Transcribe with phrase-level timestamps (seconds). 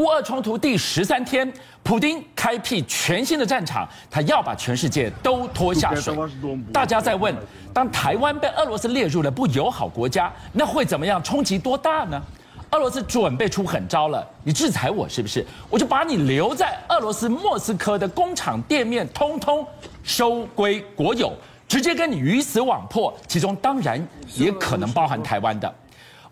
[0.00, 1.52] 乌俄冲突第十三天，
[1.82, 6.16] 普丁开辟全新的战场，他要把全世界都拖下水。
[6.72, 7.36] 大家在问，
[7.74, 11.22] 当台湾被俄罗斯列入了不友好国家，那会怎么样？
[11.22, 12.18] 冲击多大呢？
[12.70, 15.44] 俄罗斯准备出狠招了，你制裁我是不是？
[15.68, 19.66] 我就把你留在俄罗斯莫斯科的工厂店面通通
[20.02, 21.30] 收归国有，
[21.68, 23.14] 直接跟你鱼死网破。
[23.28, 24.02] 其中当然
[24.34, 25.70] 也可能包含台湾的。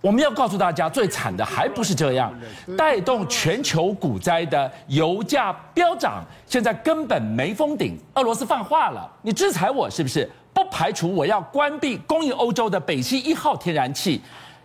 [0.00, 2.32] 我们要告诉大家，最惨的还不是这样，
[2.76, 7.98] 带动全球股灾的油价飙涨，现在根本没封顶。
[8.14, 10.30] 俄罗斯放话了，你制裁我是不是？
[10.52, 14.20] 不排除我要关闭供应欧洲的北溪一号天然气。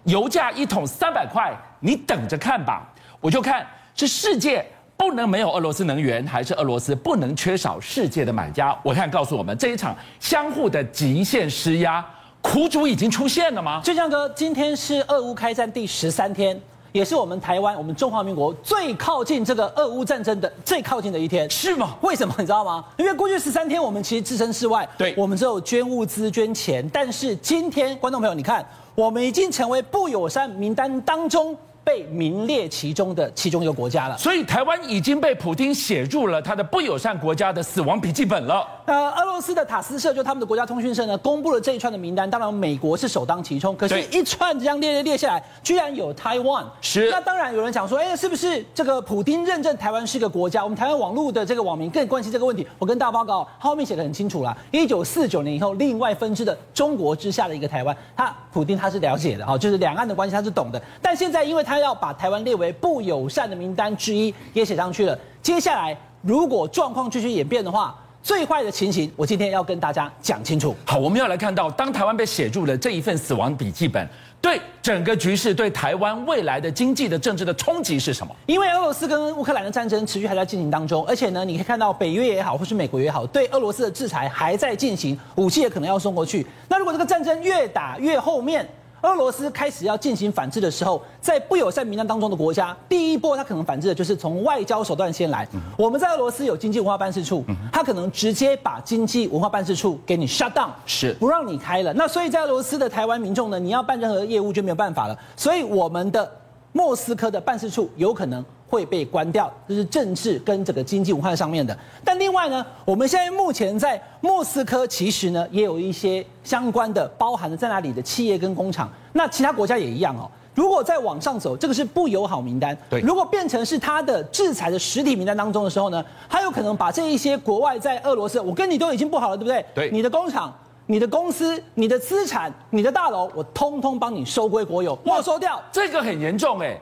[0.05, 2.85] 油价一桶三百块，你等着看吧！
[3.21, 4.65] 我就看是世界
[4.97, 8.77] 不能没有俄罗斯能源，还是俄罗斯不能缺少世界的买家？
[8.83, 12.05] 我看告诉我们，这一场相互的极限施压，
[12.43, 13.81] 苦主已经出现了吗？
[13.83, 16.61] 俊相哥，今天是俄乌开战第十三天，
[16.91, 21.95] 也是我们台湾、我们中华民国最靠近这个俄乌战争的最靠近的一天，是吗？
[22.01, 22.83] 为什么你知道吗？
[22.97, 28.63] 因为过去十三天我们其实置身事外，对，我们只有捐物资、捐钱，但是今天，观众朋友，你看。
[28.95, 38.65] 我们已经成为不友善名单当中，被名列其中的其中一个国家了，所以台湾已经被普丁写入了他的不友善国家的死亡笔记本了。
[38.85, 46.65] 呃，俄罗斯的塔斯社就他们的国家通讯社呢，公布了这一串的名单，当然美国是首当其冲，可是一串这样列列列下来，居然有台湾。
[46.81, 47.09] 是。
[47.11, 50.63] 那当然有人讲说，哎，是不是这个普丁认证台湾是个国家？
[50.63, 52.65] 我们台湾网络的这个网民更关心这个问题。
[52.79, 65.17] 我跟大家报告，他后面写的很清楚了，一九四九年以后，另外分支的中国之下的一个台湾，他普丁他是了解的哈，就是两岸的关系他是懂的，但现在因为他要把台湾列为不友善的名单之一，也写上去了。
[65.41, 70.73] 接下来，如果状况继续演变的话，最坏的情形，我今天要跟大家讲清楚。
[70.85, 74.07] 好，我们要来看到，当台湾被写入了这一份死亡笔记本，
[74.39, 78.33] 对整个局势、对台湾未来的经济的政治的冲击是什么？
[78.45, 86.47] 因为俄罗斯跟乌克兰的战争持续还在进行当中，而且呢，你可以看到北约也好，或是美国也好，对俄罗斯的制裁还在进行，武器也可能要送过去。
[86.69, 88.65] 那如果这个战争越打越后面，
[89.03, 95.45] 俄罗斯开始要进行反制的时候，在不友善名单当中的国家，第一波他可能反制的就是从外交手段先来。
[95.77, 101.93] 我们在俄罗斯有经济文化办事处，他可能直接把经济文化办事处给你 shut down，是不让你开了。
[101.93, 105.19] 那所以在俄罗斯的台湾民众呢，你要办任何业务就没有办法了。
[105.35, 106.31] 所以我们的
[106.71, 108.43] 莫斯科的办事处有可能
[108.73, 111.77] 会被关掉，这是政治跟这个经济文化上面的。
[112.03, 118.91] 但另外呢，我们现在目前在莫斯科，其实呢也有一些相关的，包含了在那里的企业跟工厂。
[119.11, 120.27] 那其他国家也一样哦。
[120.55, 122.75] 如果再往上走，这个是不友好名单。
[122.89, 129.63] 对，如果变成是他的制裁的实体名单当中的时候呢，他有可能把这一些国外在俄罗斯，我跟你都已经不好了，对不对？
[129.75, 130.51] 对，你的工厂、
[130.87, 135.61] 你的公司、你的资产、你的大楼，我通通帮你收归国有，没收掉。
[135.71, 136.79] 这个很严重哎，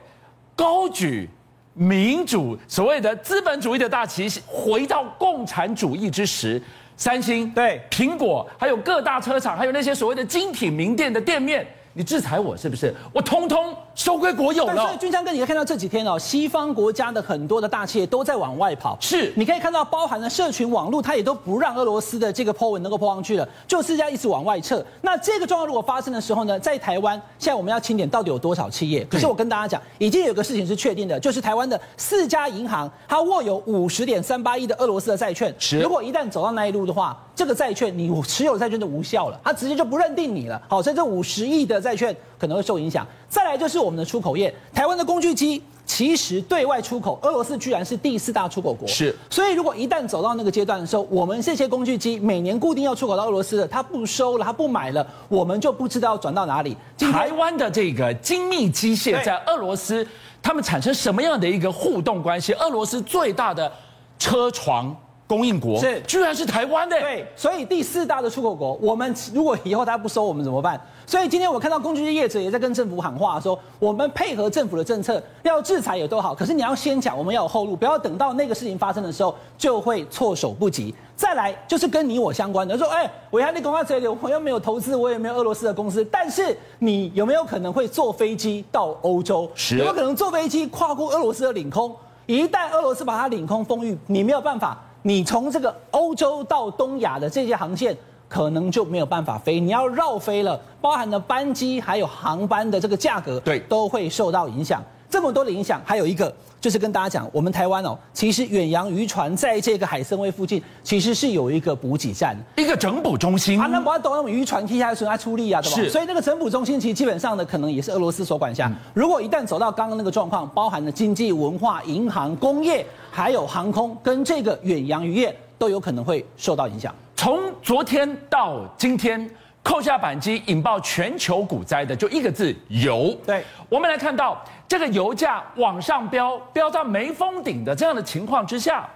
[0.56, 1.28] 高举。
[1.74, 6.60] 民主所谓的资本主义的大旗回到共产主义之时，
[6.96, 11.66] 三星、对苹果，还有各大车厂，还有那些所谓的精品名店的店面。
[11.94, 12.94] 你制裁我是不是？
[13.12, 14.74] 我通通收归国有了。
[14.76, 18.96] 但是军昌哥，你可以看到这几天哦，西方国家的很多的大企业都在往外跑。
[19.00, 24.84] 是，你可以看到包含了社群网络，它也都不让俄罗斯的这个 po 文能够 po 上去了，就是这样一直往外撤。
[25.00, 29.04] 那这个状况如果发生的时候呢，在台湾现在我们要清点到底有多少企业？
[29.04, 35.54] 可是我跟大家讲，已经有个事情是确定的，就是台湾的四家银行，它握有五十点三八亿的俄罗斯的债券。
[35.58, 40.60] 是，如果一旦走到那一路的话，这个债券你持有债券就无效了，它直接就不认定你了。
[40.68, 43.06] 好，所以这五十亿的债券可能会受影响。
[43.32, 48.86] 再来就是我们的出口业，台湾的工具机其实对外出口，俄罗斯居然是第四大出口国。
[48.86, 56.76] 是，所以如果一旦走到那个阶段的时候，我们这些工具机每年固定要出口到俄罗斯的，它不收了，它不买了，我们就不知道要转到哪里。
[56.98, 60.06] 台湾的这个精密机械在俄罗斯，
[60.42, 62.52] 他们产生什么样的一个互动关系？
[62.52, 63.72] 俄罗斯最大的
[64.18, 64.94] 车床。
[65.32, 67.00] 供应国是，居然是台湾的。
[67.00, 70.78] 对，所以第四大的出口国，我们如果以后他不收我们怎么办？
[71.06, 80.94] 所以今天我看到工具业者也在跟政府喊话，说我们配合政府的政策，要制裁也都好，可是你要先讲，我们要有后路，不要等到那个事情发生的时候就会措手不及。
[81.16, 89.50] 再来就是跟你我相关的，说哎，我还得赶快这里，我又没有投资，我也没有俄罗斯的公司，但是你有没有可能会坐飞机到欧洲？
[89.54, 91.94] 是，有没有可能坐飞机跨过俄罗斯的领空？
[92.26, 94.78] 一旦俄罗斯把它领空封域，你没有办法。
[95.02, 97.96] 你从这个欧洲到东亚的这些航线，
[98.28, 104.82] 可能就没有办法飞，你要绕飞了，包含了班机还有航班的这个价格，对，都会受到影响。
[105.12, 113.60] 这么多的影响，还有一个就是跟大家讲，我们台湾哦，其实远洋渔船在这个海参崴附近，其实是有一个补给站，一个整补中心。
[113.60, 115.76] 啊，那不要懂那种渔船踢下来，存在出力啊，对吧？
[115.76, 115.90] 是。
[115.90, 118.68] 所以那个整补中心其实基本上呢，可能也是俄罗斯所管辖。
[118.68, 126.94] 嗯、如果一旦走到刚刚那个状况，包含了经济、文化、银行、工业，还有航空跟这个远洋渔业，都有可能会受到影响。
[127.14, 129.30] 从昨天到今天。
[129.62, 133.16] 扣下扳机，引爆全球股灾的就一个字：油。
[133.24, 138.88] 对，我们来看到这个油价往上飙，飙到没封顶的这样的情况之下，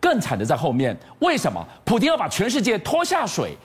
[0.00, 0.96] 更惨的在后面。
[1.18, 1.62] 为什么？
[1.84, 3.56] 普京要把全世界拖下水？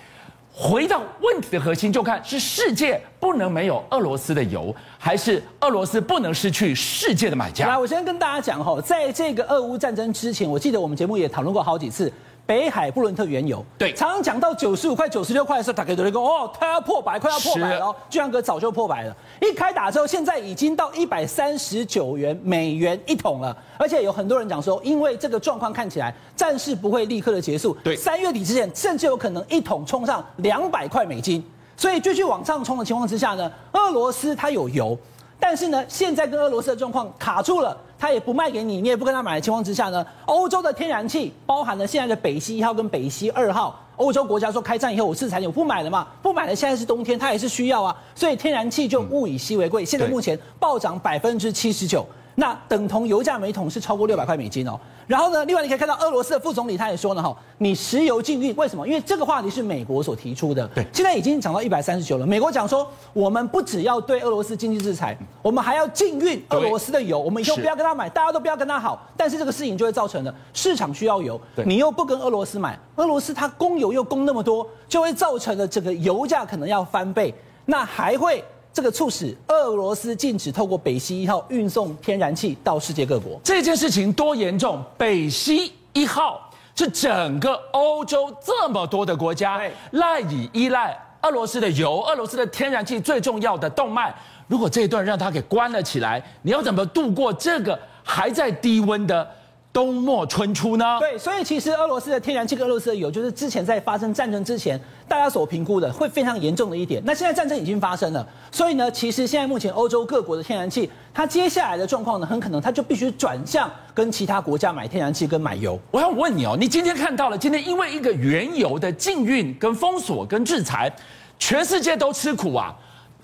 [0.54, 7.70] 回到问题的核心，就看是世界不能没有俄罗斯的油，还是俄罗斯不能失去世界的买家？
[7.70, 12.12] 来，我先跟大家讲哈，在这个俄乌战争之前，我记得我们节目也讨论过好几次。
[12.46, 17.96] 北海布伦特原油，对，常常讲到九十五块、九十六块的时候，大家都会说哦，它要破百，快要破百了。
[18.10, 23.56] 巨阳哥早就破百了，一开打之后，现在已经到一百三十九元美元一桶了。
[23.78, 31.42] 而且有很多人讲说，因为这个状况看起来战事不会立刻的结束，对，三月底之前，甚至有可能一桶冲上两百块美金。
[31.78, 34.98] 所以继续往上冲的情况之下呢，俄罗斯它有油。
[35.44, 52.06] 但是呢，现在跟俄罗斯的状况卡住了，他也不卖给你，你也不跟他买的情况之下呢，欧洲的天然气，包含了现在的北溪一号跟北溪二号，欧洲国家说开战以后我制裁你，我不买了嘛，不买了，现在是冬天，它也是需要啊，所以天然气就物以稀为贵，现在目前暴涨百分之七十九。
[52.36, 54.80] 那等同油价每桶是超过六百块美金哦。
[55.08, 58.88] 然后呢，另外你可以看到俄罗斯的副总理他也说呢，哈，你石油禁运为什么？
[58.88, 60.66] 因为这个话题是美国所提出的。
[60.70, 62.26] 对，现在已经涨到一百三十九了。
[62.26, 67.20] 美国讲说，我们不只要对俄罗斯经济制裁，我们还要禁运俄罗斯的油。
[67.20, 69.06] 我们以后不要跟他买，大家都不要跟他好。
[69.18, 77.34] 但是这个事情就会造成了市场需要油，你又不跟俄罗斯买，俄罗斯它供油又供那么多，就会造成了这个油价可能要翻倍。
[77.66, 78.42] 那还会。
[78.74, 83.40] 这个促使俄罗斯禁止透过北溪一号运送天然气到世界各国。
[83.44, 84.82] 这件事情多严重？
[84.98, 94.16] 北溪一号是整个欧洲这么多的国家赖以依赖俄罗斯的油、俄罗斯的天然气最重要的动脉。
[94.48, 99.30] 如果这一段让它给关了起来，你要怎么度过这个还在低温的？
[99.74, 100.98] 冬末春初呢？
[101.00, 107.02] 对，所以其实俄罗斯的天然气跟俄罗斯的油，就是之前在发生战争之前，大家所评估的会非常严重的一点。
[107.06, 115.80] 那现在战争已经发生了，所以呢，其实现在目前欧洲各国的天然气，它接下来的状况呢，很可能它就必须转向跟其他国家买天然气跟买油。
[115.90, 120.94] 我要问你哦，你今天看到了，今天因为一个原油的禁运、跟封锁、跟制裁，
[121.40, 122.76] 全世界都吃苦啊。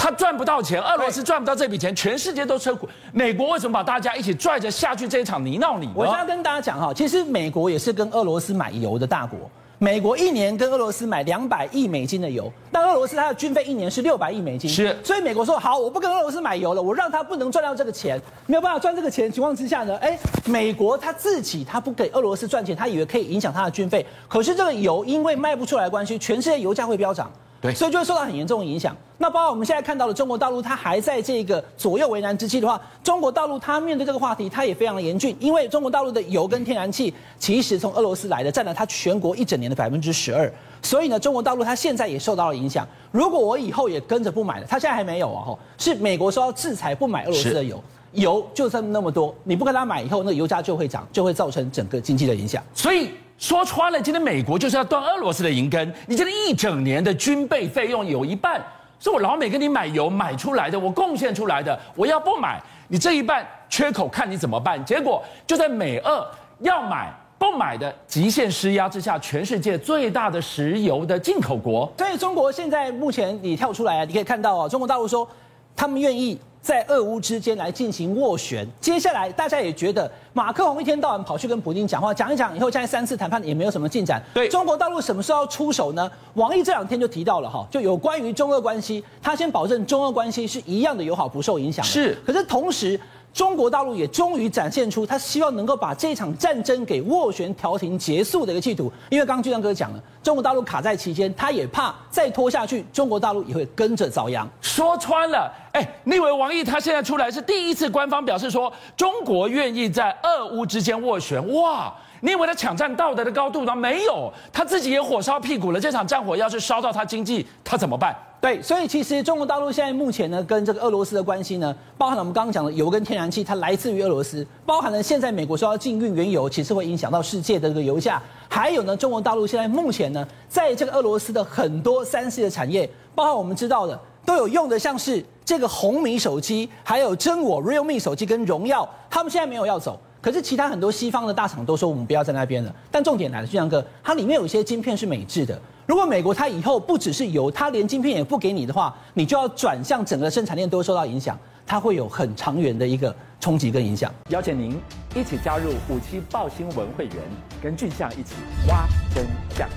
[0.08, 2.88] 他赚不到钱，俄罗斯赚不到这笔钱，全世界都吃苦。
[3.12, 5.90] 美国为什么把大家一起拽着下去这一场泥淖里？
[5.94, 9.38] 我现在跟大家讲哈，其实美国也是跟俄罗斯买油的大国。
[9.80, 14.70] 美国一年跟俄罗斯买两百亿美金的油，但俄罗斯它的军费一年是六百亿美金。
[14.70, 27.30] 是，所以美国说好，我不跟俄罗斯买油了，我让他不能赚到这个钱，没有办法赚这个钱的情况之下呢，哎，美国他自己他不给俄罗斯赚钱，他以为可以影响他的军费，可是这个油因为卖不出来的关系，全世界油价会飙涨。
[27.60, 28.96] 对，所以就会受到很严重的影响。
[29.18, 40.52] 那包括我们现在看到的中国大陆，它还在这个左右为难之际的话，中国大陆它面对这个话题，它也非常的严峻，因为中国大陆的油跟天然气其实从俄罗斯来的，占了它全国一整年的百分之十二。
[40.84, 42.88] 所以呢，中国大陆它现在也受到了影响。
[43.12, 52.64] 如果我以后也跟着不买了，它现在还没有啊，吼，是美国说要制裁不买俄罗斯的油，油就这么那么多，你不跟他买以后，那个油价就会涨，就会造成整个经济的影响。
[52.76, 53.10] 所以。
[53.38, 55.94] 说穿了，今天美国就是要断俄罗斯的银根。
[56.08, 58.60] 你今天一整年的军备费用有一半
[59.00, 61.80] 是我老美跟你买油买出来的，我贡献出来的。
[61.96, 64.84] 我要不买，你这一半缺口看你怎么办？
[64.84, 66.28] 结果就在美俄
[66.62, 71.92] 要买不买的极限施压之下，全世界最大的石油的进口国。
[71.98, 75.30] 所以中国现在目前你跳出来啊，你可以看到啊，中国大陆说
[75.76, 76.40] 他们愿意。
[76.68, 84.22] 在俄乌之间来进行斡旋，接下来大家也觉得马克宏一天到晚跑去跟普京讲话，讲一讲以后，现在三次谈判也没有什么进展。
[84.34, 86.12] 对，中国大陆什么时候要出手呢？
[86.34, 91.86] 王毅这两天就提到了哈，就有关于中俄关系，他先保证中俄关系是一样的友好，不受影响。
[91.86, 93.00] 是，可是同时。
[93.38, 104.50] 中国大陆也终于展现出他希望能够把这场战争给斡旋调停结束的一个企图，因为刚刚俊相哥讲了，中国大陆卡在期间，他也怕再拖下去，中国大陆也会跟着遭殃。
[104.60, 111.54] 说穿了，哎，你以为王毅他现在出来是第一次官方表示说中国愿意在俄乌之间斡旋？
[111.54, 111.94] 哇！
[112.22, 113.76] 你以为他抢占道德的高度吗？
[113.76, 115.80] 没有，他自己也火烧屁股了。
[115.80, 118.16] 这场战火要是烧到他经济，他怎么办？
[118.40, 128.22] 对，所以其实中国大陆现在目前呢，跟这个俄罗斯的关系呢，包含了我们刚刚讲的油跟天然气，它来自于俄罗斯，包含了现在美国说要禁运原油，其实会影响到世界的这个油价。
[128.48, 134.00] 还有呢，中国大陆现在目前呢，在这个俄罗斯的很多三 C 的产业，包含我们知道的。
[134.24, 139.98] 都有用的，像是这个红米手机，还有真我 Realme 手机跟荣耀，他们现在没有要走。
[140.22, 142.76] 可是其他很多西方的大厂都说我们不要在那边了。
[142.92, 145.60] 但重点来了，俊祥哥，它里面有一些晶片是美制的。
[145.86, 154.12] 如果美国它以后不只是油，它连晶片也不给你的话，你就要转向整个生产链都会受到影响，它会有很长远的一个冲击跟影响。
[154.30, 154.78] 邀请您
[155.16, 157.16] 一起加入五七报新闻会员，
[157.62, 158.34] 跟俊相一起
[158.68, 159.70] 挖真相